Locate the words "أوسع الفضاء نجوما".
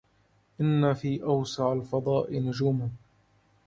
1.23-2.89